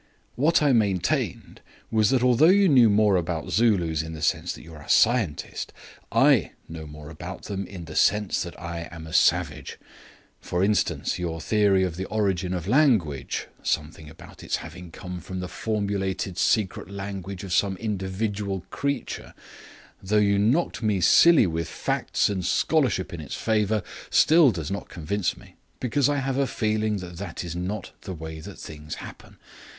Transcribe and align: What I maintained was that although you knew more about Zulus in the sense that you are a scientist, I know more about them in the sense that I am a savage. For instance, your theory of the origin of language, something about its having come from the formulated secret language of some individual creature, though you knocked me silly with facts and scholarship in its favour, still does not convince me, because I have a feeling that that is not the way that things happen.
What 0.33 0.63
I 0.63 0.73
maintained 0.73 1.61
was 1.91 2.09
that 2.09 2.23
although 2.23 2.47
you 2.47 2.67
knew 2.67 2.89
more 2.89 3.17
about 3.17 3.51
Zulus 3.51 4.01
in 4.01 4.13
the 4.13 4.21
sense 4.23 4.51
that 4.53 4.63
you 4.63 4.73
are 4.73 4.81
a 4.81 4.89
scientist, 4.89 5.71
I 6.11 6.53
know 6.67 6.87
more 6.87 7.11
about 7.11 7.43
them 7.43 7.67
in 7.67 7.85
the 7.85 7.95
sense 7.95 8.41
that 8.41 8.59
I 8.59 8.89
am 8.91 9.05
a 9.05 9.13
savage. 9.13 9.77
For 10.39 10.63
instance, 10.63 11.19
your 11.19 11.39
theory 11.39 11.83
of 11.83 11.97
the 11.97 12.05
origin 12.05 12.51
of 12.55 12.67
language, 12.67 13.45
something 13.61 14.09
about 14.09 14.41
its 14.43 14.55
having 14.55 14.89
come 14.89 15.19
from 15.19 15.39
the 15.39 15.47
formulated 15.47 16.35
secret 16.35 16.89
language 16.89 17.43
of 17.43 17.53
some 17.53 17.77
individual 17.77 18.65
creature, 18.71 19.35
though 20.01 20.17
you 20.17 20.39
knocked 20.39 20.81
me 20.81 20.99
silly 20.99 21.45
with 21.45 21.67
facts 21.67 22.27
and 22.27 22.43
scholarship 22.43 23.13
in 23.13 23.21
its 23.21 23.35
favour, 23.35 23.83
still 24.09 24.49
does 24.49 24.71
not 24.71 24.89
convince 24.89 25.37
me, 25.37 25.57
because 25.79 26.09
I 26.09 26.17
have 26.17 26.37
a 26.37 26.47
feeling 26.47 26.97
that 26.97 27.17
that 27.17 27.43
is 27.43 27.55
not 27.55 27.91
the 28.01 28.15
way 28.15 28.39
that 28.39 28.57
things 28.57 28.95
happen. 28.95 29.37